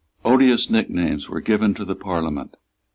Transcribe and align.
Odious 0.25 0.67
nicknames 0.67 1.29
were 1.29 1.41
given 1.41 1.75
to 1.75 1.85
the 1.85 1.95
Parliament. 1.95 2.57